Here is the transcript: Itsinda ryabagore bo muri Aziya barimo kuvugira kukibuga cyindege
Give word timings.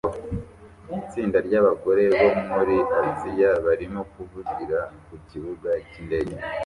Itsinda 0.99 1.37
ryabagore 1.47 2.03
bo 2.17 2.29
muri 2.49 2.77
Aziya 3.03 3.51
barimo 3.65 4.01
kuvugira 4.13 4.79
kukibuga 5.07 5.69
cyindege 5.89 6.35